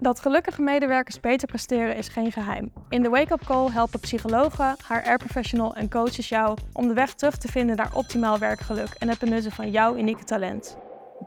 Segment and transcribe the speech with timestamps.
[0.00, 2.72] Dat gelukkige medewerkers beter presteren is geen geheim.
[2.88, 7.38] In de Wake Up Call helpen psychologen, HR-professional en coaches jou om de weg terug
[7.38, 10.78] te vinden naar optimaal werkgeluk en het benutten van jouw unieke talent.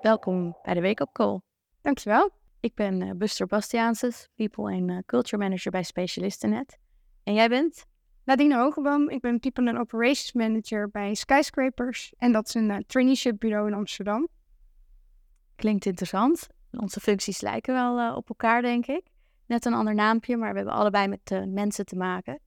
[0.02, 1.40] Welkom bij de Wake Up Call.
[1.82, 2.30] Dankjewel.
[2.60, 6.78] Ik ben uh, Buster Bastiaanses, People en uh, Culture Manager bij Specialistenet.
[7.24, 7.86] En jij bent?
[8.26, 9.10] Nadine Hogeboom.
[9.10, 12.14] Ik ben People and Operations Manager bij Skyscrapers.
[12.18, 14.28] En dat is een uh, traineeship bureau in Amsterdam.
[15.56, 16.48] Klinkt interessant.
[16.72, 19.08] Onze functies lijken wel uh, op elkaar, denk ik.
[19.46, 22.40] Net een ander naampje, maar we hebben allebei met uh, mensen te maken.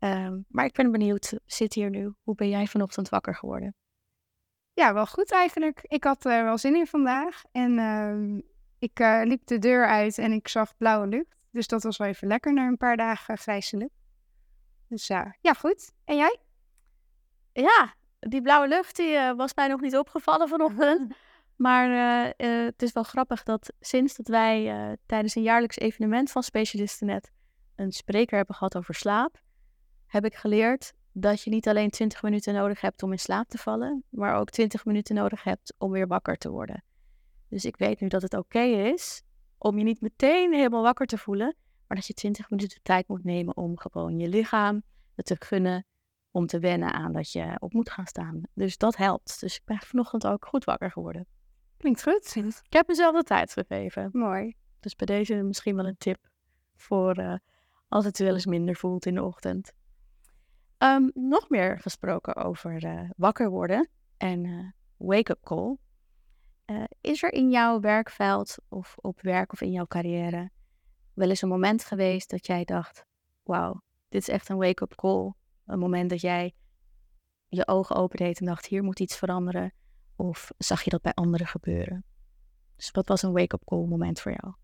[0.00, 2.14] Uh, maar ik ben benieuwd, zit hier nu.
[2.22, 3.74] Hoe ben jij vanochtend wakker geworden?
[4.72, 5.80] Ja, wel goed eigenlijk.
[5.82, 7.42] Ik had er wel zin in vandaag.
[7.52, 8.40] En ehm,
[8.78, 11.36] ik liep de deur uit en ik zag blauwe lucht.
[11.50, 14.00] Dus dat was wel even lekker na een paar dagen grijze lucht.
[14.88, 15.92] Dus ja, goed.
[16.04, 16.38] En jij?
[17.52, 21.14] Ja, die blauwe lucht die, was mij nog niet opgevallen vanochtend.
[21.62, 25.78] Maar uh, uh, het is wel grappig dat sinds dat wij uh, tijdens een jaarlijks
[25.78, 27.32] evenement van Specialistenet
[27.74, 29.42] een spreker hebben gehad over slaap,
[30.06, 33.58] heb ik geleerd dat je niet alleen 20 minuten nodig hebt om in slaap te
[33.58, 36.84] vallen, maar ook 20 minuten nodig hebt om weer wakker te worden.
[37.48, 39.22] Dus ik weet nu dat het oké is
[39.58, 43.08] om je niet meteen helemaal wakker te voelen, maar dat je 20 minuten de tijd
[43.08, 44.82] moet nemen om gewoon je lichaam
[45.14, 45.86] te gunnen
[46.30, 48.42] om te wennen aan dat je op moet gaan staan.
[48.54, 49.40] Dus dat helpt.
[49.40, 51.26] Dus ik ben vanochtend ook goed wakker geworden.
[51.82, 52.36] Klinkt goed.
[52.36, 54.10] Ik heb mezelf de tijd gegeven.
[54.12, 54.54] Mooi.
[54.80, 56.28] Dus bij deze misschien wel een tip
[56.76, 57.34] voor uh,
[57.88, 59.72] als het wel eens minder voelt in de ochtend.
[60.78, 65.76] Um, nog meer gesproken over uh, wakker worden en uh, wake-up call.
[67.00, 70.50] is er in jouw werkveld of op werk of in jouw carrière
[71.14, 73.04] wel eens een moment geweest dat jij dacht:
[73.42, 75.32] Wauw, dit is echt een wake-up call?
[75.66, 76.54] Een moment dat jij
[77.48, 79.72] je ogen opendeed en dacht: hier moet iets veranderen.
[80.22, 82.04] Of zag je dat bij anderen gebeuren?
[82.76, 84.54] Dus wat was een wake-up call moment voor jou?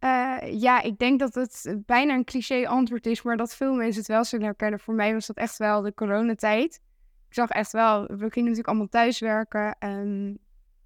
[0.00, 3.98] Uh, ja, ik denk dat het bijna een cliché antwoord is, maar dat veel mensen
[3.98, 4.80] het wel zullen herkennen.
[4.80, 6.80] Voor mij was dat echt wel de coronatijd.
[7.28, 9.78] Ik zag echt wel, we gingen natuurlijk allemaal thuiswerken.
[9.78, 10.38] En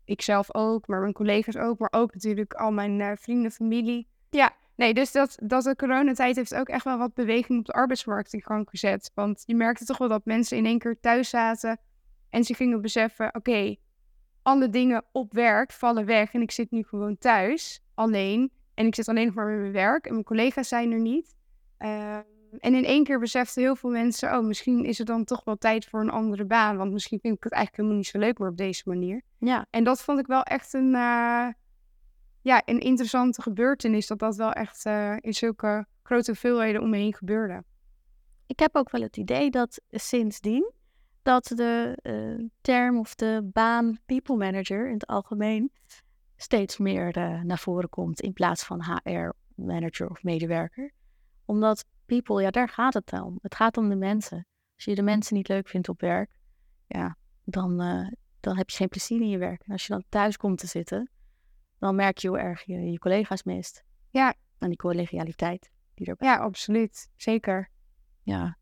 [0.05, 4.09] ik zelf ook, maar mijn collega's ook, maar ook natuurlijk al mijn uh, vrienden, familie.
[4.31, 7.73] Ja, nee, dus dat, dat de coronatijd heeft ook echt wel wat beweging op de
[7.73, 9.11] arbeidsmarkt in gang gezet.
[9.15, 11.81] Want je merkte toch wel dat mensen in één keer thuis zaten
[12.29, 13.77] en ze gingen beseffen, oké,
[14.51, 18.51] alle dingen op werk vallen weg en ik zit nu gewoon thuis, alleen.
[18.75, 21.35] En ik zit alleen nog maar met mijn werk en mijn collega's zijn er niet.
[21.79, 22.17] Uh,
[22.59, 25.57] en in één keer beseften heel veel mensen, oh, misschien is het dan toch wel
[25.57, 26.77] tijd voor een andere baan.
[26.77, 29.23] Want misschien vind ik het eigenlijk helemaal niet zo leuk meer op deze manier.
[29.39, 29.67] Ja.
[29.71, 31.49] En dat vond ik wel echt een, uh,
[32.43, 34.07] ja, een interessante gebeurtenis.
[34.07, 37.65] Dat dat wel echt uh, in zulke grote hoeveelheden om me heen gebeurde.
[38.47, 40.73] Ik heb ook wel het idee dat sindsdien
[41.23, 45.73] dat de uh, term of de baan people manager in het algemeen
[46.37, 50.93] steeds meer uh, naar voren komt in plaats van HR manager of medewerker.
[51.45, 53.39] Omdat people, ja, daar gaat het om.
[53.43, 54.47] Het gaat om de mensen.
[54.75, 56.31] Als je de mensen niet leuk vindt op werk,
[56.87, 58.09] ja, dan, uh,
[58.41, 59.63] dan heb je geen plezier in je werk.
[59.67, 61.11] En als je dan thuis komt te zitten,
[61.79, 63.83] dan merk je hoe erg je je collega's mist.
[64.11, 64.35] Ja.
[64.59, 66.29] En die collegialiteit die erbij.
[66.29, 67.11] Ja, absoluut.
[67.17, 67.71] Zeker.
[68.23, 68.57] Ja.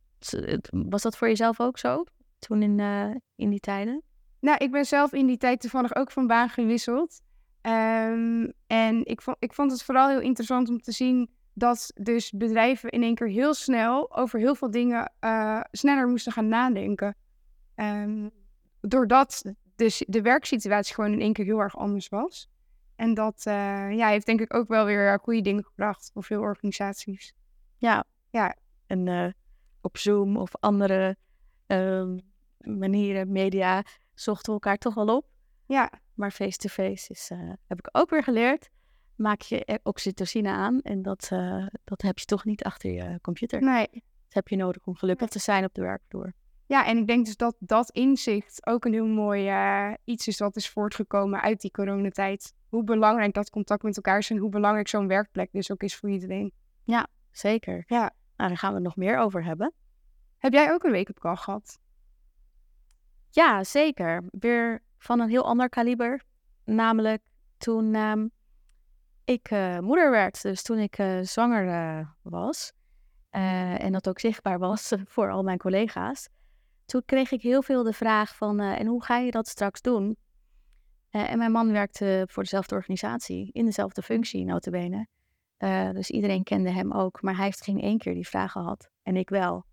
[0.70, 2.04] Was dat voor jezelf ook zo?
[2.38, 4.02] Toen in, uh, in die tijden?
[4.40, 7.20] Nou, ik ben zelf in die tijd toevallig ook van baan gewisseld.
[7.62, 12.32] Um, en ik vond, ik vond het vooral heel interessant om te zien dat dus
[12.32, 17.16] bedrijven in één keer heel snel over heel veel dingen uh, sneller moesten gaan nadenken.
[17.76, 18.30] Um,
[18.80, 22.48] doordat dus de werksituatie gewoon in één keer heel erg anders was.
[22.96, 26.40] En dat uh, ja, heeft denk ik ook wel weer goede dingen gebracht voor veel
[26.40, 27.34] organisaties.
[27.76, 28.56] Ja, ja.
[28.86, 29.28] en uh,
[29.80, 31.16] op Zoom of andere
[32.58, 33.84] manieren, media,
[34.14, 35.26] zochten we elkaar toch wel op.
[35.66, 35.90] Ja.
[36.14, 38.68] Maar face-to-face is, uh, heb ik ook weer geleerd.
[39.14, 43.62] Maak je oxytocine aan en dat, uh, dat heb je toch niet achter je computer.
[43.62, 43.88] Nee.
[43.92, 46.32] Dat heb je nodig om gelukkig te zijn op de werkvloer.
[46.66, 50.38] Ja, en ik denk dus dat dat inzicht ook een heel mooi uh, iets is
[50.38, 52.54] wat is voortgekomen uit die coronatijd.
[52.68, 55.96] Hoe belangrijk dat contact met elkaar is en hoe belangrijk zo'n werkplek dus ook is
[55.96, 56.52] voor iedereen.
[56.84, 57.84] Ja, zeker.
[57.86, 58.12] Ja.
[58.36, 59.72] Nou, daar gaan we het nog meer over hebben.
[60.38, 61.78] Heb jij ook een wake-up call gehad?
[63.30, 64.24] Ja, zeker.
[64.30, 66.22] Weer van een heel ander kaliber.
[66.64, 67.22] Namelijk
[67.56, 68.30] toen um,
[69.24, 70.42] ik uh, moeder werd.
[70.42, 72.72] Dus toen ik uh, zwanger uh, was.
[73.30, 76.28] en dat ook zichtbaar was voor al mijn collega's.
[76.84, 80.16] Toen kreeg ik heel veel de vraag van, en hoe ga je dat straks doen?
[81.10, 85.06] en mijn man werkte voor dezelfde organisatie, in dezelfde functie notabene.
[85.92, 88.90] dus iedereen kende hem ook, maar hij heeft geen één keer die vraag gehad.
[89.02, 89.64] En ik wel.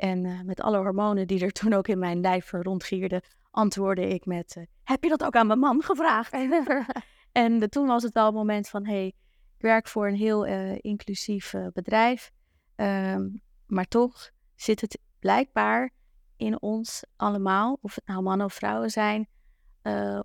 [0.00, 4.26] En uh, met alle hormonen die er toen ook in mijn lijf rondgierden, antwoordde ik
[4.26, 6.32] met: uh, Heb je dat ook aan mijn man gevraagd?
[7.32, 10.14] en de, toen was het wel een moment van: Hé, hey, Ik werk voor een
[10.14, 10.44] heel
[10.76, 12.30] inclusief bedrijf.
[12.76, 15.90] Um, maar toch zit het blijkbaar
[16.36, 19.28] in ons allemaal, of het nou mannen of vrouwen zijn,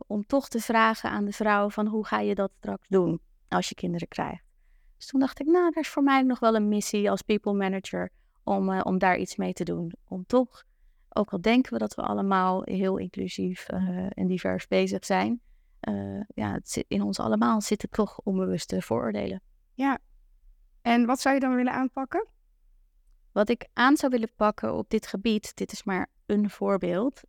[0.08, 3.70] om toch te vragen aan de vrouw van hoe ga je dat straks doen als
[3.70, 4.44] je kinderen krijgt.
[4.98, 7.54] Dus toen dacht ik, nou, dat is voor mij nog wel een missie als people
[7.54, 8.12] manager
[8.46, 9.94] om, uh, om daar iets mee te doen.
[10.08, 10.64] Om toch,
[11.10, 15.42] ook al denken we dat we allemaal heel inclusief uh, en divers bezig zijn,
[16.34, 19.42] ja, het zit, in ons allemaal zitten toch onbewuste vooroordelen.
[19.74, 19.98] Ja,
[20.82, 22.28] en wat zou je dan willen aanpakken?
[23.32, 27.22] Wat ik aan zou willen pakken op dit gebied, dit is maar een voorbeeld,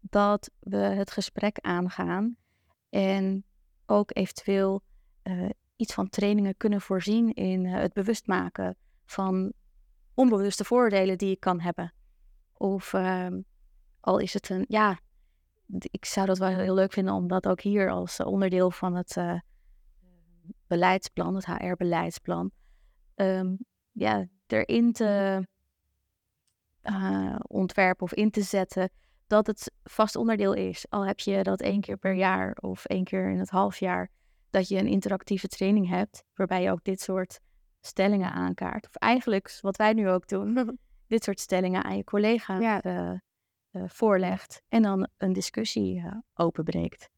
[0.00, 2.36] dat we het gesprek aangaan
[2.90, 3.44] en
[3.86, 4.82] ook eventueel
[5.76, 9.52] iets van trainingen kunnen voorzien in het bewust maken van
[10.14, 11.92] onbewuste voordelen die je kan hebben.
[12.52, 13.26] Of uh,
[14.00, 14.98] al is het een, ja,
[15.80, 19.16] ik zou dat wel heel leuk vinden om dat ook hier als onderdeel van het
[19.16, 19.38] uh,
[20.66, 22.50] beleidsplan, het HR-beleidsplan,
[23.14, 23.58] um,
[23.92, 25.42] ja, erin te
[26.82, 28.90] uh, ontwerpen of in te zetten
[29.26, 30.86] dat het vast onderdeel is.
[30.88, 34.10] Al heb je dat één keer per jaar of één keer in het half jaar,
[34.50, 37.40] dat je een interactieve training hebt, waarbij je ook dit soort
[37.86, 38.86] stellingen aankaart.
[38.86, 42.84] Of eigenlijk, wat wij nu ook doen, dit soort stellingen aan je collega ja.
[42.84, 43.18] uh,
[43.72, 47.08] uh, voorlegt en dan een discussie uh, openbreekt.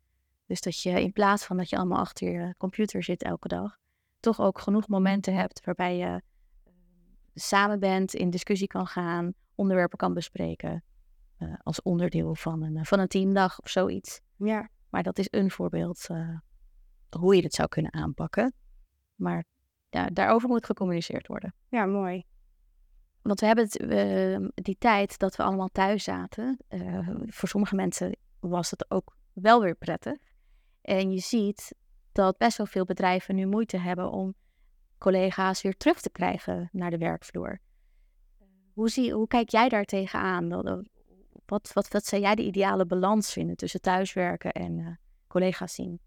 [0.46, 3.78] Dus dat je in plaats van dat je allemaal achter je computer zit elke dag,
[4.20, 6.22] toch ook genoeg momenten hebt waarbij je
[7.34, 10.84] samen bent, in discussie kan gaan, onderwerpen kan bespreken.
[11.62, 14.20] Als onderdeel van een, van een teamdag of zoiets.
[14.36, 14.68] Ja.
[14.88, 16.06] Maar dat is een voorbeeld
[17.18, 18.54] hoe je het zou kunnen aanpakken.
[19.14, 19.44] Maar
[19.96, 21.54] ja, daarover moet gecommuniceerd worden.
[21.68, 22.24] Ja, mooi.
[23.22, 26.58] Want we hebben het, uh, die tijd dat we allemaal thuis zaten.
[27.26, 30.18] voor sommige mensen was het ook wel weer prettig.
[30.82, 31.74] En je ziet
[32.12, 34.34] dat best wel veel bedrijven nu moeite hebben om
[34.98, 37.60] collega's weer terug te krijgen naar de werkvloer.
[38.72, 40.48] Hoe, zie, hoe kijk jij daar tegenaan?
[41.46, 44.88] Wat, wat, wat zou jij de ideale balans vinden tussen thuiswerken en uh,
[45.26, 46.00] collega's zien?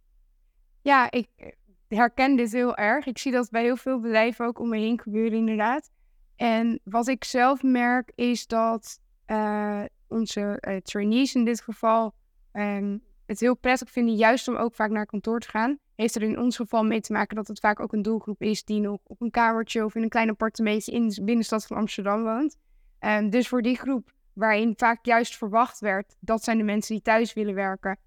[0.82, 1.58] Ja, ik
[1.96, 3.06] herken dit heel erg.
[3.06, 5.90] Ik zie dat bij heel veel bedrijven ook om me heen gebeuren, inderdaad.
[6.36, 12.14] En wat ik zelf merk is dat uh, onze uh, trainees in dit geval
[12.54, 15.78] um, het heel prettig vinden, juist om ook vaak naar kantoor te gaan.
[15.96, 18.64] Heeft er in ons geval mee te maken dat het vaak ook een doelgroep is
[18.64, 22.24] die nog op een kamertje of in een klein appartementje in de binnenstad van Amsterdam
[22.24, 22.58] woont.
[23.00, 27.04] Um, dus voor die groep waarin vaak juist verwacht werd, dat zijn de mensen die
[27.04, 27.98] thuis willen werken,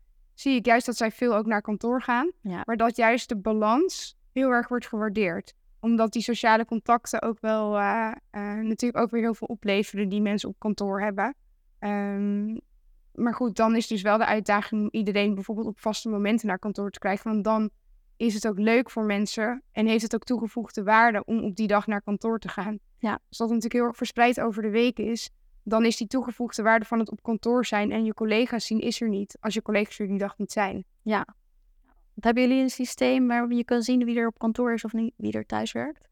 [0.42, 2.30] zie ik juist dat zij veel ook naar kantoor gaan.
[2.40, 2.62] Ja.
[2.64, 5.54] Maar dat juist de balans heel erg wordt gewaardeerd.
[5.80, 10.20] Omdat die sociale contacten ook wel uh, uh, natuurlijk ook weer heel veel opleveren die
[10.20, 11.34] mensen op kantoor hebben.
[11.80, 12.60] Um,
[13.14, 16.58] maar goed, dan is dus wel de uitdaging om iedereen bijvoorbeeld op vaste momenten naar
[16.58, 17.30] kantoor te krijgen.
[17.30, 17.70] Want dan
[18.16, 21.66] is het ook leuk voor mensen en heeft het ook toegevoegde waarde om op die
[21.66, 22.78] dag naar kantoor te gaan.
[22.98, 23.12] Ja.
[23.28, 25.30] Als dat natuurlijk heel erg verspreid over de week is,
[25.62, 29.00] dan is die toegevoegde waarde van het op kantoor zijn en je collega's zien is
[29.00, 30.84] er niet, als je collega's er die dag niet zijn.
[31.02, 31.26] Ja.
[32.14, 34.92] Wat hebben jullie een systeem waar je kan zien wie er op kantoor is of
[34.92, 36.10] niet, wie er thuis werkt?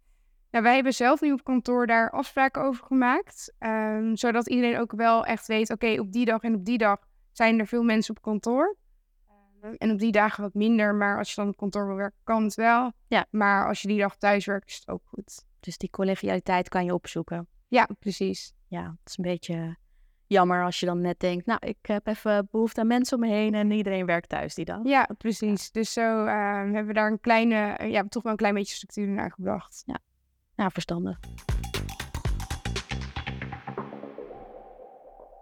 [0.51, 3.53] Nou, wij hebben zelf nu op kantoor daar afspraken over gemaakt.
[3.59, 6.79] Um, zodat iedereen ook wel echt weet, oké, okay, op die dag en op die
[6.79, 6.99] dag
[7.33, 8.77] zijn er veel mensen op kantoor.
[9.63, 12.19] Um, en op die dagen wat minder, maar als je dan op kantoor wil werken,
[12.25, 12.93] kan het wel.
[13.07, 13.27] Ja.
[13.31, 15.45] Maar als je die dag thuis werkt, is het ook goed.
[15.61, 17.49] Dus die collegialiteit kan je opzoeken.
[17.69, 18.53] Ja, precies.
[18.71, 19.77] Ja, het is een beetje
[20.27, 23.31] jammer als je dan net denkt, nou, ik heb even behoefte aan mensen om me
[23.31, 24.81] heen en iedereen werkt thuis die dag.
[24.83, 25.65] Ja, precies.
[25.65, 25.69] Ja.
[25.73, 28.75] Dus zo uh, hebben we daar een kleine, uh, ja, toch wel een klein beetje
[28.75, 29.85] structuur naar gebracht.
[30.55, 31.19] Ja, verstandig.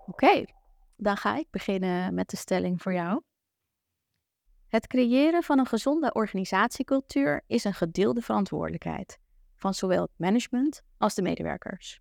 [0.07, 0.55] Oké, okay,
[0.97, 3.23] dan ga ik beginnen met de stelling voor jou.
[4.69, 9.19] Het creëren van een gezonde organisatiecultuur is een gedeelde verantwoordelijkheid
[9.55, 12.01] van zowel het management als de medewerkers.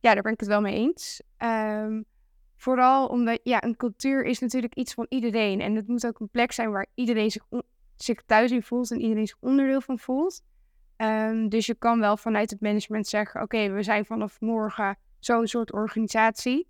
[0.00, 1.22] Ja, daar ben ik het wel mee eens.
[1.38, 2.04] Um,
[2.56, 5.60] vooral omdat ja, een cultuur is natuurlijk iets van iedereen.
[5.60, 7.30] En het moet ook een plek zijn waar iedereen
[7.96, 10.42] zich, thuis in voelt en iedereen zich onderdeel van voelt.
[10.96, 15.46] Um, dus je kan wel vanuit het management zeggen: Oké, we zijn vanaf morgen zo'n
[15.46, 16.68] soort organisatie.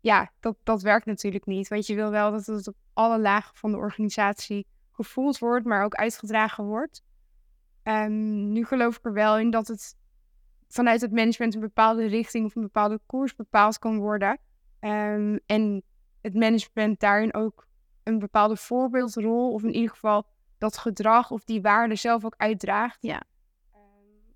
[0.00, 1.68] Ja, dat, dat werkt natuurlijk niet.
[1.68, 5.84] Want je wil wel dat het op alle lagen van de organisatie gevoeld wordt, maar
[5.84, 7.02] ook uitgedragen wordt.
[7.84, 9.96] Um, nu geloof ik er wel in dat het
[10.70, 14.38] vanuit het management een bepaalde richting of een bepaalde koers bepaald kan worden.
[14.80, 15.82] Um, en
[16.20, 17.66] het management daarin ook
[18.02, 20.26] een bepaalde voorbeeldrol, of in ieder geval
[20.58, 22.98] dat gedrag of die waarde zelf ook uitdraagt.
[23.00, 23.22] Ja.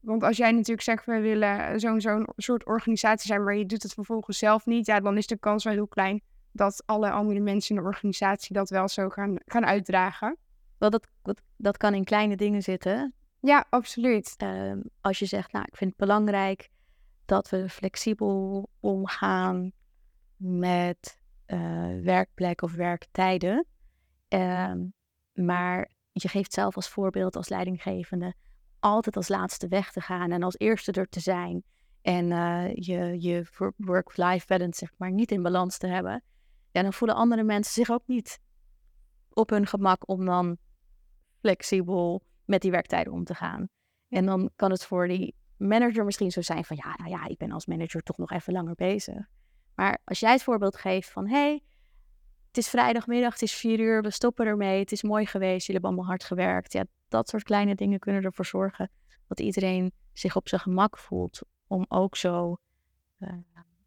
[0.00, 3.82] Want als jij natuurlijk zegt, we willen zo'n zo'n soort organisatie zijn, maar je doet
[3.82, 6.22] het vervolgens zelf niet, ja, dan is de kans wel heel klein
[6.52, 10.36] dat alle andere mensen in de organisatie dat wel zo gaan, gaan uitdragen.
[10.78, 13.14] wel, dat, dat, dat kan in kleine dingen zitten.
[13.44, 14.34] Ja, absoluut.
[14.36, 16.70] Ehm, als je zegt, nou, ik vind het belangrijk
[17.24, 19.72] dat we flexibel omgaan
[20.36, 23.66] met uh, werkplek of werktijden.
[24.28, 24.86] Ehm,
[25.32, 28.34] maar je geeft zelf als voorbeeld, als leidinggevende,
[28.80, 31.62] altijd als laatste weg te gaan en als eerste er te zijn.
[32.02, 33.46] En uh, je, je
[33.76, 36.22] work-life balance, zeg maar, niet in balans te hebben.
[36.70, 38.40] Ja, dan voelen andere mensen zich ook niet
[39.32, 40.56] op hun gemak om dan
[41.38, 43.68] flexibel met die werktijden om te gaan.
[44.08, 47.38] En dan kan het voor die manager misschien zo zijn van ja, nou ja, ik
[47.38, 49.28] ben als manager toch nog even langer bezig.
[49.74, 51.62] Maar als jij het voorbeeld geeft van hé, hey,
[52.48, 55.72] het is vrijdagmiddag, het is vier uur, we stoppen ermee, het is mooi geweest, jullie
[55.72, 56.72] hebben allemaal hard gewerkt.
[56.72, 58.90] Ja, dat soort kleine dingen kunnen ervoor zorgen
[59.26, 62.56] dat iedereen zich op zijn gemak voelt om ook zo
[63.18, 63.32] uh,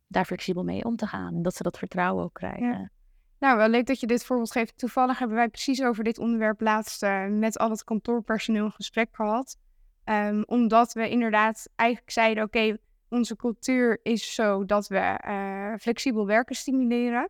[0.07, 1.35] daar flexibel mee om te gaan.
[1.35, 2.91] En dat ze dat vertrouwen ook krijgen.
[3.39, 4.77] Nou, wel leuk dat je dit voorbeeld geeft.
[4.77, 9.09] Toevallig hebben wij precies over dit onderwerp laatst uh, met al het kantoorpersoneel een gesprek
[9.11, 9.57] gehad.
[10.05, 12.77] Um, omdat we inderdaad eigenlijk zeiden, oké,
[13.09, 17.29] onze cultuur is zo dat we uh, flexibel werken stimuleren.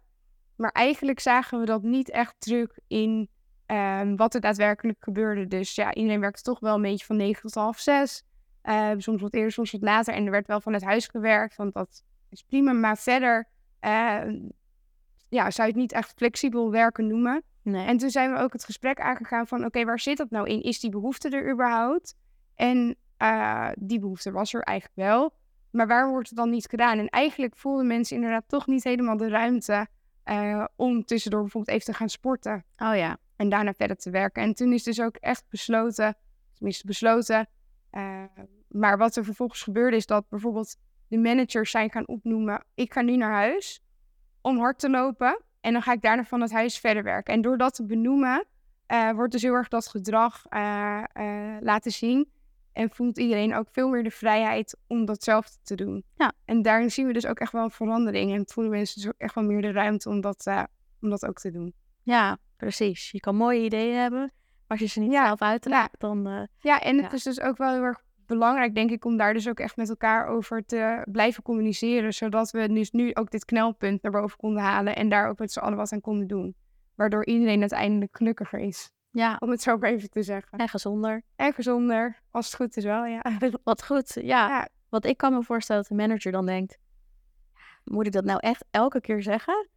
[0.56, 3.30] Maar eigenlijk zagen we dat niet echt terug in
[3.68, 5.48] um, wat er daadwerkelijk gebeurde.
[5.48, 8.24] Dus ja, iedereen werkte toch wel een beetje van 9 tot half 6.
[8.64, 10.14] Uh, soms wat eerder, soms wat later.
[10.14, 12.72] En er werd wel vanuit huis gewerkt, want dat is prima.
[12.72, 13.48] Maar verder
[15.30, 17.44] ja, zou je het niet echt flexibel werken noemen.
[17.62, 17.86] Nee.
[17.86, 19.66] En toen zijn we ook het gesprek aangegaan van...
[19.66, 20.62] oké, waar zit dat nou in?
[20.62, 22.16] Is die behoefte er überhaupt?
[22.56, 25.34] En uh, die behoefte was er eigenlijk wel.
[25.72, 26.98] Maar waar wordt het dan niet gedaan?
[26.98, 29.88] En eigenlijk voelden mensen inderdaad toch niet helemaal de ruimte...
[30.26, 32.64] Uh, om tussendoor bijvoorbeeld even te gaan sporten.
[32.78, 33.18] Oh ja.
[33.36, 34.44] En daarna verder te werken.
[34.44, 36.16] En toen is dus ook echt besloten...
[36.54, 37.48] tenminste besloten...
[37.92, 38.24] Uh,
[38.68, 42.64] maar wat er vervolgens gebeurde is dat bijvoorbeeld de managers zijn gaan opnoemen...
[42.74, 43.82] ik ga nu naar huis
[44.48, 45.42] om hard te lopen.
[45.62, 47.34] En dan ga ik daarna van het huis verder werken.
[47.34, 48.46] En door dat te benoemen,
[48.88, 52.30] uh, wordt dus heel erg dat gedrag uh, uh, laten zien.
[52.74, 56.04] En voelt iedereen ook veel meer de vrijheid om datzelfde te doen.
[56.16, 56.32] Ja.
[56.46, 58.34] En daarin zien we dus ook echt wel een verandering.
[58.34, 60.51] En voelen mensen dus ook echt wel meer de ruimte om dat,
[61.01, 61.74] om dat ook te doen.
[62.04, 63.12] Ja, precies.
[63.12, 64.20] Je kan mooie ideeën hebben.
[64.20, 65.25] Maar als je ze niet ja.
[65.25, 66.08] zelf uitdraagt, ja.
[66.08, 66.48] dan...
[66.60, 69.50] ja, en het is dus ook wel heel erg belangrijk, denk ik, om daar dus
[69.50, 72.14] ook echt met elkaar over te blijven communiceren.
[72.14, 75.52] Zodat we dus nu ook dit knelpunt naar boven konden halen en daar ook met
[75.52, 76.56] z'n allen wat aan konden doen.
[76.96, 78.92] Waardoor iedereen uiteindelijk gelukkiger is.
[79.12, 79.36] Ja.
[79.40, 80.58] Om het zo maar even te zeggen.
[80.58, 81.22] En gezonder.
[81.36, 83.22] En gezonder, als het goed is wel, ja.
[83.64, 84.48] Wat goed, ja.
[84.48, 84.68] ja.
[84.90, 86.78] Want ik kan me voorstellen dat de manager dan denkt,
[87.84, 89.68] moet ik dat nou echt elke keer zeggen?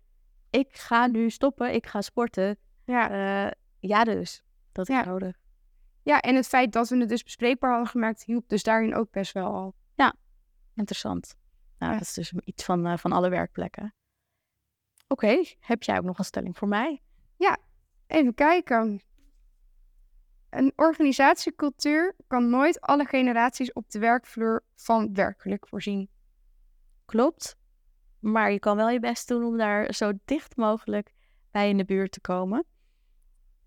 [0.50, 2.56] Ik ga nu stoppen, ik ga sporten.
[2.84, 3.10] Ja,
[3.46, 4.42] uh, ja dus.
[4.72, 5.04] Dat is Ja.
[5.04, 5.36] nodig.
[6.02, 9.10] Ja, en het feit dat we het dus bespreekbaar hadden gemaakt, hielp dus daarin ook
[9.10, 9.74] best wel al.
[10.74, 11.36] Interessant.
[11.78, 11.98] Nou, Ja.
[11.98, 13.94] dat is dus iets van, eh, van alle werkplekken.
[15.08, 17.02] Oké, heb jij ook nog een stelling voor mij?
[18.06, 19.00] Even kijken.
[20.50, 26.10] Een organisatiecultuur kan nooit alle generaties op de werkvloer van werkgeluk voorzien.
[27.04, 27.56] Klopt.
[28.18, 31.12] Maar je kan wel je best doen om daar zo dicht mogelijk
[31.50, 32.64] bij in de buurt te komen.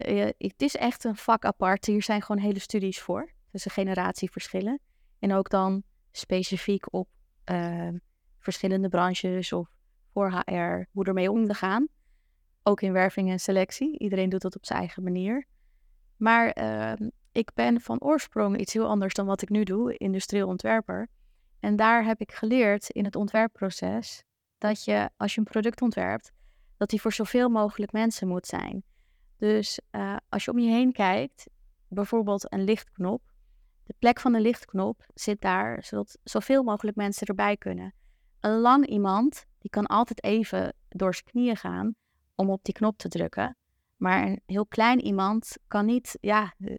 [0.03, 1.86] Eh, het is echt een vak apart.
[1.86, 3.31] Hier zijn gewoon hele studies voor.
[3.51, 4.79] Tussen generatieverschillen.
[5.19, 7.07] En ook dan specifiek op
[7.43, 7.89] eh,
[8.39, 9.69] verschillende branches of
[10.13, 11.88] voor HR, hoe ermee om te gaan.
[12.63, 14.00] Ook in werving en selectie.
[14.00, 15.45] Iedereen doet dat op zijn eigen manier.
[16.17, 20.48] Maar eh, ik ben van oorsprong iets heel anders dan wat ik nu doe, industrieel
[20.48, 21.07] ontwerper.
[21.60, 24.24] En daar heb ik geleerd in het ontwerpproces
[24.57, 26.31] dat je, als je een product ontwerpt,
[26.77, 28.83] dat die voor zoveel mogelijk mensen moet zijn.
[29.43, 31.50] Dus eh, als je om je heen kijkt,
[31.88, 33.21] bijvoorbeeld een lichtknop,
[33.83, 37.93] de plek van de lichtknop zit daar zodat zoveel mogelijk mensen erbij kunnen.
[38.39, 41.95] Een lang iemand, die kan altijd even door zijn knieën gaan
[42.35, 43.57] om op die knop te drukken.
[43.95, 46.75] Maar een heel klein iemand kan niet, ja, eh,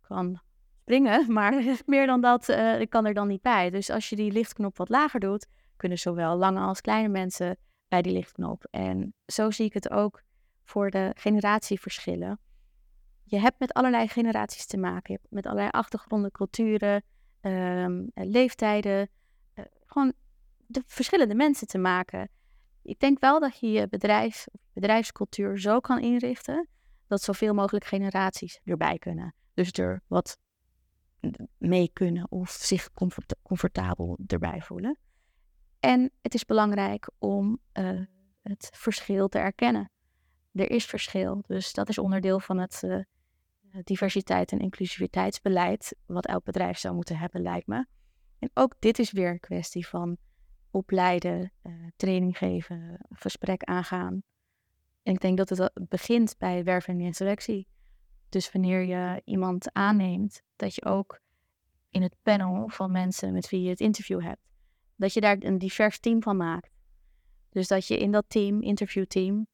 [0.00, 0.40] kan
[0.80, 3.70] springen, maar meer dan dat eh, kan er dan niet bij.
[3.70, 7.56] Dus als je die lichtknop wat lager doet, kunnen zowel lange als kleine mensen
[7.88, 8.66] bij die lichtknop.
[8.70, 10.22] En zo zie ik het ook
[10.64, 12.38] voor de generatieverschillen.
[13.24, 15.12] Je hebt met allerlei generaties te maken.
[15.12, 17.02] Je hebt met allerlei achtergronden, culturen,
[17.40, 19.08] ehm, eh, leeftijden.
[19.54, 20.12] eh, gewoon
[20.66, 22.28] de verschillende mensen te maken.
[22.82, 26.68] Ik denk wel dat je je bedrijf, bedrijfscultuur zo kan inrichten
[27.06, 29.34] dat zoveel mogelijk generaties erbij kunnen.
[29.54, 30.38] Dus er wat
[31.58, 34.98] mee kunnen of zich comfort- comfortabel erbij voelen.
[35.80, 38.00] En het is belangrijk om eh,
[38.42, 39.90] het verschil te erkennen.
[40.52, 42.98] Er is verschil, dus dat is onderdeel van het eh,
[43.84, 47.86] diversiteit- en inclusiviteitsbeleid, wat elk bedrijf zou moeten hebben, lijkt me.
[48.38, 50.16] En ook dit is weer een kwestie van
[50.70, 54.22] opleiden, eh, training geven, gesprek aangaan.
[55.02, 57.66] En ik denk dat het begint bij werving en selectie.
[58.28, 61.20] Dus wanneer je iemand aanneemt, dat je ook
[61.90, 64.40] in het panel van mensen met wie je het interview hebt,
[64.96, 66.70] dat je daar een divers team van maakt.
[67.50, 69.46] Dus dat je in dat team, interviewteam,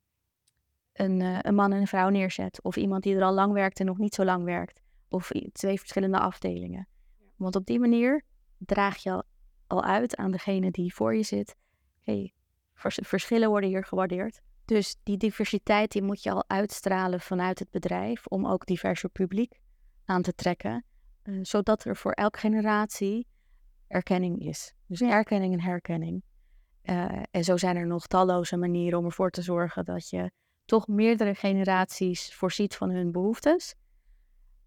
[1.00, 2.62] een, uh, een man en een vrouw neerzet.
[2.62, 4.80] Of iemand die er al lang werkt en nog niet zo lang werkt.
[5.08, 6.88] Of twee verschillende afdelingen.
[7.36, 8.24] Want op die manier
[8.58, 9.22] draag je al,
[9.66, 11.56] al uit aan degene die voor je zit.
[12.02, 12.32] Hey,
[12.74, 14.40] verschillen worden hier gewaardeerd.
[14.64, 19.60] Dus die diversiteit die moet je al uitstralen vanuit het bedrijf om ook diverser publiek
[20.04, 20.84] aan te trekken.
[21.24, 23.26] Uh, zodat er voor elke generatie
[23.86, 24.74] erkenning is.
[24.86, 26.22] Dus erkenning en herkenning.
[26.82, 30.30] Uh, en zo zijn er nog talloze manieren om ervoor te zorgen dat je
[30.68, 33.75] toch meerdere generaties voorziet van hun behoeftes.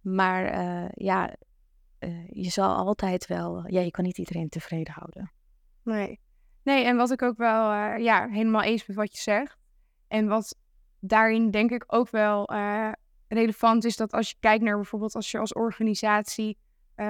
[0.02, 1.36] Maar uh, ja,
[2.28, 5.32] je zal altijd wel, ja, je kan niet iedereen tevreden houden.
[5.84, 6.20] Nee.
[6.64, 9.58] Nee, en wat ik ook wel ja, helemaal eens met wat je zegt.
[10.08, 10.56] En wat
[11.00, 12.50] daarin denk ik ook wel
[13.28, 16.58] relevant is, dat als je kijkt naar bijvoorbeeld als je als organisatie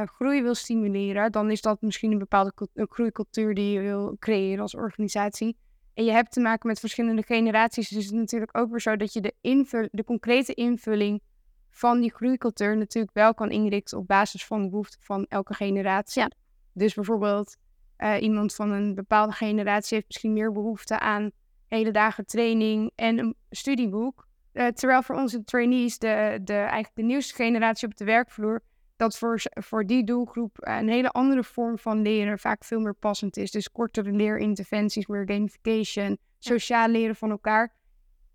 [0.06, 4.76] groei wil stimuleren, dan is dat misschien een bepaalde groeicultuur die je wil creëren als
[4.76, 5.58] organisatie.
[5.94, 8.96] En je hebt te maken met verschillende generaties, dus het is natuurlijk ook weer zo
[8.96, 11.22] dat je de, invul de concrete invulling
[11.70, 16.22] van die groeicultuur natuurlijk wel kan inrichten op basis van de behoeften van elke generatie.
[16.22, 16.32] Ja.
[16.74, 17.58] Dus bijvoorbeeld
[17.98, 21.32] uh, iemand van een bepaalde generatie heeft misschien meer behoefte aan
[21.68, 24.28] hele dagen training en een studieboek.
[24.54, 28.62] Uh, terwijl voor onze trainees, de, de, eigenlijk de nieuwste generatie op de werkvloer,
[29.02, 33.38] dat voor, voor die doelgroep een hele andere vorm van leren vaak veel meer passend
[33.38, 33.52] is.
[33.52, 37.76] Dus kortere leerinterventies, meer gamification, sociaal leren van elkaar.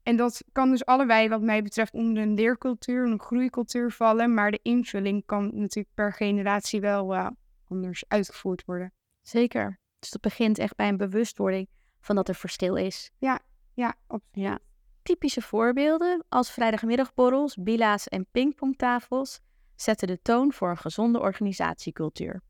[0.03, 4.35] En dat kan dus allebei, wat mij betreft, onder een leercultuur, een groeicultuur vallen.
[4.35, 7.29] Maar de invulling kan natuurlijk per generatie wel uh,
[7.69, 8.93] anders uitgevoerd worden.
[9.23, 9.81] Zeker.
[9.99, 11.69] Dus dat begint echt bij een bewustwording
[12.01, 13.11] van dat er verschil is.
[13.19, 13.41] Ja,
[13.75, 13.95] ja,
[14.33, 14.59] ja.
[15.03, 19.41] Typische voorbeelden als vrijdagmiddagborrels, bila's en pingpongtafels
[19.77, 22.43] zetten de toon voor een gezonde organisatiecultuur.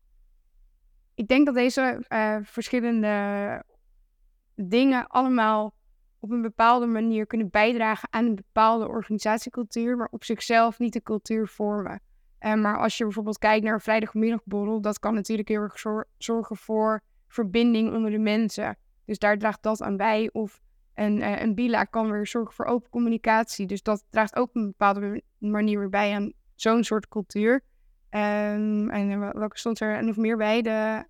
[1.15, 3.63] Ik denk dat deze uh, verschillende
[4.55, 5.73] dingen allemaal
[6.19, 11.01] op een bepaalde manier kunnen bijdragen aan een bepaalde organisatiecultuur, maar op zichzelf niet de
[11.01, 12.01] cultuur vormen.
[12.39, 15.83] Uh, maar als je bijvoorbeeld kijkt naar een vrijdagmiddagborrel, dat kan natuurlijk heel erg
[16.17, 18.77] zorgen voor verbinding onder de mensen.
[19.05, 20.29] Dus daar draagt dat aan bij.
[20.31, 20.61] Of
[20.93, 23.67] een, uh, een BILA kan weer zorgen voor open communicatie.
[23.67, 27.53] Dus dat draagt ook op een bepaalde manier weer bij aan zo'n soort cultuur.
[27.53, 30.61] Um, en eh, welke stond er nog meer bij?
[30.61, 31.05] De,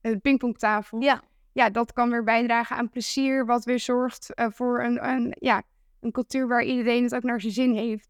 [0.00, 1.00] de pingpongtafel.
[1.00, 1.22] Ja.
[1.52, 5.62] Ja, dat kan weer bijdragen aan plezier, wat weer zorgt uh, voor een, een, ja,
[6.00, 8.08] een cultuur waar iedereen het ook naar zijn zin heeft.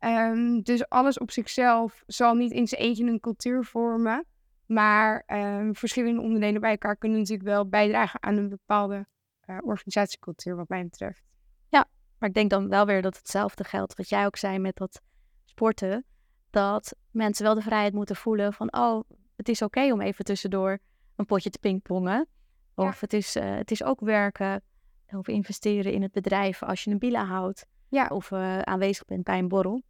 [0.00, 4.24] Um, dus alles op zichzelf zal niet in zijn eentje een cultuur vormen.
[4.66, 9.06] Maar um, verschillende onderdelen bij elkaar kunnen natuurlijk wel bijdragen aan een bepaalde
[9.46, 11.22] uh, organisatiecultuur, wat mij betreft.
[11.68, 11.86] Ja,
[12.18, 15.00] maar ik denk dan wel weer dat hetzelfde geldt, wat jij ook zei met dat
[15.44, 16.04] sporten.
[16.52, 19.02] Dat mensen wel de vrijheid moeten voelen van, oh,
[19.36, 20.78] het is oké om even tussendoor
[21.16, 22.26] een potje te pingpongen.
[22.74, 24.62] Of het, is, uh, het is ook werken
[25.06, 27.66] of investeren in het bedrijf als je een bila houdt.
[27.88, 28.06] Ja.
[28.06, 29.82] Of uh, aanwezig bent bij een borrel.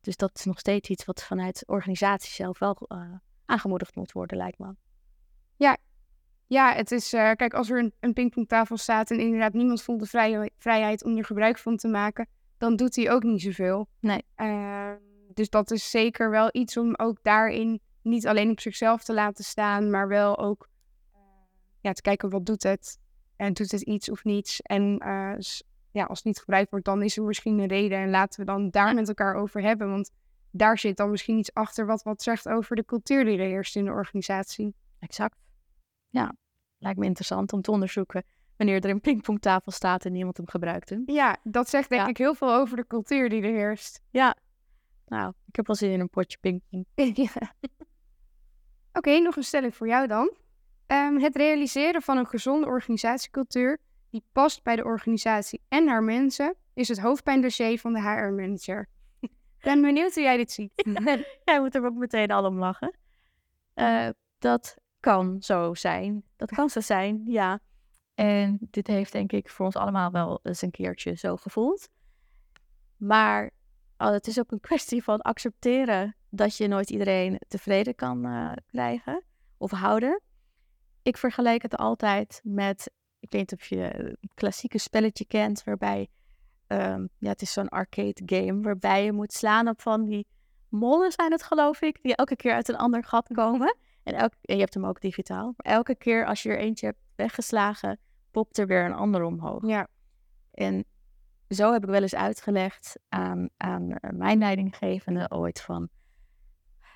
[0.00, 2.90] dus dat is nog steeds iets wat vanuit organisatie zelf wel
[3.44, 4.74] aangemoedigd moet worden, lijkt me.
[5.56, 5.76] Ja,
[6.46, 10.06] ja het is, kijk, als er een, een pingpongtafel staat en inderdaad niemand voelt de
[10.06, 13.88] vrij, vrijheid om er gebruik van te maken, dan doet hij ook niet zoveel.
[14.00, 14.24] Nee.
[15.36, 19.44] Dus dat is zeker wel iets om ook daarin niet alleen op zichzelf te laten
[19.44, 20.68] staan, maar wel ook
[21.14, 21.20] uh,
[21.80, 23.00] ja, te kijken wat doet het.
[23.36, 24.60] En doet het iets of niets.
[24.60, 25.34] En eh,
[25.92, 27.98] ja, als het niet gebruikt wordt, dan is er misschien een reden.
[27.98, 29.90] En laten we dan daar met elkaar over hebben.
[29.90, 30.10] Want
[30.50, 33.76] daar zit dan misschien iets achter wat wat zegt over de cultuur die er heerst
[33.76, 34.74] in de organisatie.
[34.98, 35.36] Exact.
[36.08, 36.34] Ja,
[36.78, 38.24] lijkt me interessant om te onderzoeken
[38.56, 40.96] wanneer er een pingpongtafel staat en niemand hem gebruikt.
[41.06, 44.00] Ja, dat zegt denk ik heel veel over de cultuur die er heerst.
[44.10, 44.36] Ja.
[45.06, 46.86] Nou, ik heb wel zin in een potje pingpong.
[48.92, 50.32] Oké, nog een stelling voor jou dan.
[50.86, 53.78] Um, het realiseren van een gezonde organisatiecultuur
[54.10, 58.88] die past bij de organisatie en haar mensen is het hoofdpijndossier van de HR-manager
[59.62, 60.72] ben benieuwd hoe jij dit ziet.
[61.44, 62.94] jij moet er ook meteen al om lachen.
[63.74, 66.22] Uh, dat kan zo zijn.
[66.36, 67.60] Dat kan zo zijn, ja.
[68.14, 71.88] En dit heeft denk ik voor ons allemaal wel eens een keertje zo gevoeld.
[72.96, 73.50] Maar
[74.10, 79.22] het is ook een kwestie van accepteren dat je nooit iedereen tevreden kan uh, krijgen
[79.56, 80.20] of houden.
[81.02, 86.08] Ik vergelijk het altijd met, ik weet niet of je het klassieke spelletje kent, waarbij
[86.72, 90.26] Ehm, ja, het is zo'n arcade game waarbij je moet slaan op van die
[90.68, 93.76] mollen zijn het geloof ik, die elke keer uit een ander gat komen.
[94.02, 95.54] En, elke, en je hebt hem ook digitaal.
[95.56, 97.98] Maar elke keer als je er eentje hebt weggeslagen,
[98.30, 99.66] popt er weer een ander omhoog.
[99.66, 99.88] Ja.
[100.52, 100.84] En
[101.54, 105.88] zo heb ik wel eens uitgelegd aan, aan mijn leidinggevende ooit van...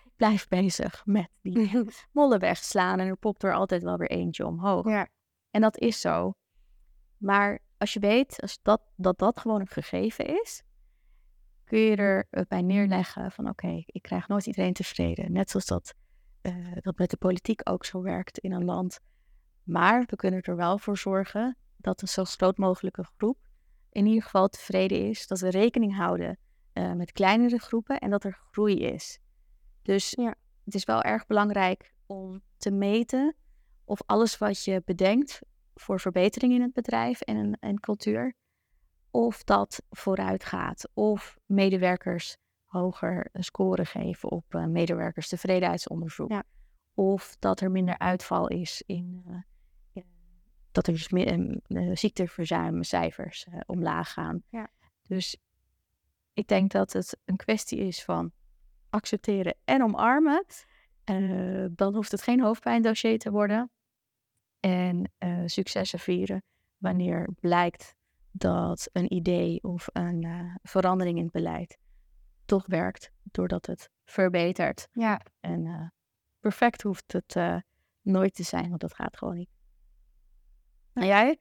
[0.04, 4.46] Ik blijf bezig met die mollen wegslaan en er popt er altijd wel weer eentje
[4.46, 4.88] omhoog.
[4.88, 5.08] Ja.
[5.50, 6.34] En dat is zo.
[7.16, 10.62] Maar als je weet als dat, dat dat gewoon een gegeven is,
[11.64, 15.32] kun je er bij neerleggen van oké, ik krijg nooit iedereen tevreden.
[15.32, 15.94] Net zoals dat,
[16.40, 18.98] eh, dat met de politiek ook zo werkt in een land.
[19.62, 23.45] Maar we kunnen er wel voor zorgen dat een zo groot mogelijke groep
[23.96, 25.26] in ieder geval tevreden is.
[25.26, 26.38] Dat we rekening houden
[26.74, 29.18] uh, met kleinere groepen en dat er groei is.
[29.82, 30.35] Dus Ja.
[30.64, 33.35] het is wel erg belangrijk om te meten
[33.85, 35.40] of alles wat je bedenkt
[35.74, 38.35] voor verbetering in het bedrijf en, een- en cultuur,
[39.11, 40.88] of dat vooruit gaat.
[40.94, 46.30] Of medewerkers hoger scoren geven op eh, medewerkerstevredenheidsonderzoek.
[46.30, 46.42] Ja.
[46.94, 49.44] Of dat er minder uitval is in, eh, in-
[50.76, 54.42] dat er dus mi- eh, eh, ziekteverzuimcijfers eh, omlaag gaan.
[54.48, 54.68] Ja.
[55.02, 55.36] Dus
[56.32, 58.32] ik denk dat het een kwestie is van
[58.90, 60.44] accepteren en omarmen.
[61.74, 63.70] Dan hoeft het geen hoofdpijndossier te worden.
[64.60, 65.12] En
[65.44, 66.42] successen vieren
[66.76, 67.94] wanneer blijkt
[68.30, 70.26] dat een idee of een
[70.62, 71.78] verandering in het beleid
[72.44, 74.88] toch werkt, doordat het verbetert.
[74.92, 75.20] Ja.
[75.40, 75.92] En
[76.40, 77.62] perfect hoeft het
[78.02, 79.55] nooit te zijn, want dat gaat gewoon niet.
[80.96, 81.38] En jij?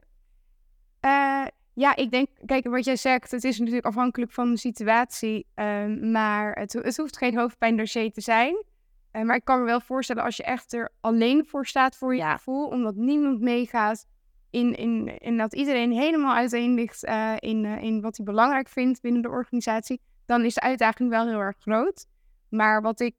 [0.99, 5.47] Eh, ja, ik denk, kijk, wat jij zegt, het is natuurlijk afhankelijk van de situatie.
[5.53, 8.63] ehm, maar het, ho- het hoeft geen hoofdpijndossier te zijn.
[9.11, 12.13] Eh, maar ik kan me wel voorstellen als je echt er alleen voor staat voor
[12.15, 12.35] je Ja.
[12.35, 14.05] gevoel, omdat niemand meegaat
[14.49, 19.01] in, in, in dat iedereen helemaal uiteen ligt eh, in, in wat hij belangrijk vindt
[19.01, 22.05] binnen de organisatie, dan is de uitdaging wel heel erg groot.
[22.49, 23.15] Maar wat ik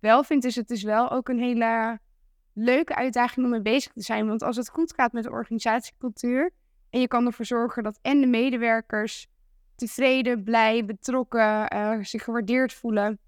[0.00, 1.98] wel vind, is het is wel ook een hele
[2.58, 4.26] leuke uitdaging om mee bezig te zijn.
[4.26, 6.50] Want als het goed gaat met de organisatiecultuur,
[6.90, 9.26] en je kan ervoor zorgen dat en de medewerkers
[9.74, 13.18] tevreden, blij, betrokken, eh, zich gewaardeerd voelen,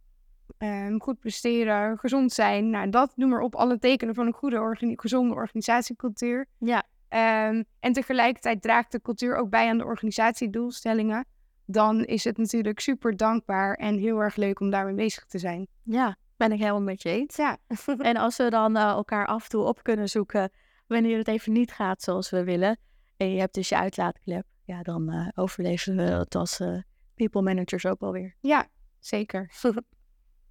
[0.59, 2.71] ehm, goed presteren, gezond zijn.
[2.71, 6.47] Nou, dat noem maar op alle tekenen van een goede, organi- gezonde organisatiecultuur.
[6.59, 6.83] Ja.
[7.09, 11.25] Ehm, en tegelijkertijd draagt de cultuur ook bij aan de organisatiedoelstellingen.
[11.65, 15.67] Dan is het natuurlijk super dankbaar en heel erg leuk om daarmee bezig te zijn.
[15.83, 17.37] Ja, ben ik helemaal met je eens.
[17.37, 17.57] Ja,
[17.99, 20.51] En als we dan eh, elkaar af en toe op kunnen zoeken
[20.87, 22.79] wanneer het even niet gaat zoals we willen.
[23.17, 24.47] En je hebt dus je uitlaatklep.
[24.65, 26.79] Ja, dan eh, overleven we het als eh,
[27.15, 28.37] people managers ook wel weer.
[28.41, 29.51] ja zeker.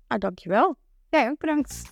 [0.08, 0.76] Nou, dankjewel.
[1.10, 1.92] Jij ook bedankt.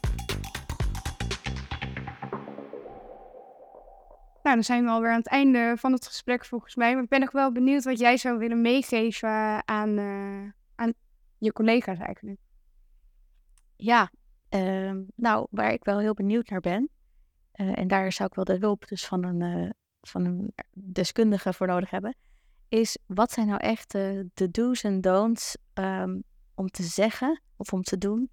[4.43, 6.93] Nou, dan zijn we alweer aan het einde van het gesprek volgens mij.
[6.93, 9.99] Maar ik ben nog wel benieuwd wat jij zou willen meegeven aan,
[10.75, 10.93] aan
[11.37, 12.39] je collega's eigenlijk.
[13.77, 14.11] Ja,
[14.49, 16.89] ehm, nou, waar ik wel heel benieuwd naar ben.
[17.51, 19.69] eh, en daar zou ik wel de hulp dus van een, eh,
[20.01, 22.15] van een deskundige voor nodig hebben.
[22.69, 23.91] Is wat zijn nou echt
[24.33, 26.19] de do's en don'ts ehm,
[26.55, 28.29] om te zeggen of om te doen?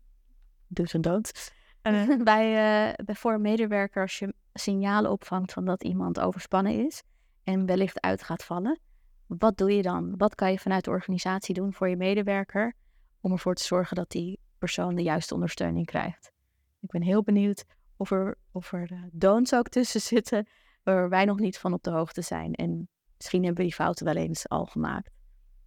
[0.66, 1.52] Do's en don'ts.
[2.24, 7.02] bij, eh, bij voor een medewerker als je signalen opvangt van dat iemand overspannen is
[7.44, 8.80] en wellicht uit gaat vallen.
[9.26, 10.16] Wat doe je dan?
[10.16, 12.74] Wat kan je vanuit de organisatie doen voor je medewerker
[13.20, 16.32] om ervoor te zorgen dat die de juiste ondersteuning krijgt?
[16.80, 17.64] Ik ben heel benieuwd
[17.96, 20.48] of er, of er eh, ook tussen zitten
[20.82, 22.54] waar wij nog niet van op de hoogte zijn.
[22.54, 25.10] En misschien hebben we die fouten wel eens al gemaakt.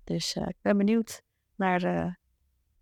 [0.04, 1.22] Dus eh, ik ben benieuwd
[1.56, 2.14] naar, eh,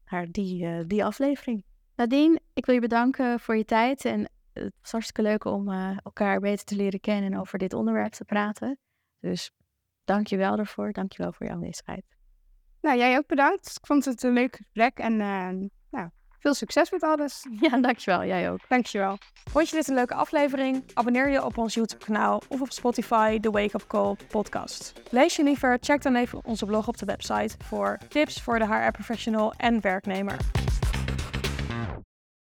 [0.06, 1.64] naar die, die aflevering.
[1.96, 4.06] Nadine, ik wil je bedanken voor je tijd.
[4.06, 5.70] En het was hartstikke leuk om
[6.04, 8.78] elkaar beter te leren kennen en over dit onderwerp te praten.
[9.20, 9.52] Dus
[10.04, 10.92] dank je wel daarvoor.
[10.92, 12.16] Dank je wel voor je aanwezigheid.
[12.86, 13.78] Nou, jij ook bedankt.
[13.78, 17.46] Ik vond het een leuk gesprek en eh, nou, veel succes met alles.
[17.70, 18.26] Ja, dankjewel.
[18.26, 18.60] Jij ook.
[18.68, 19.18] Dankjewel.
[19.52, 20.84] Vond je dit een leuke aflevering?
[20.94, 24.94] Abonneer je op ons YouTube-kanaal of op Spotify, de Wake Up Call podcast.
[25.10, 25.78] Lees je liever?
[25.82, 30.65] Check dan even onze blog op de website voor tips voor de HR-professional en werknemer.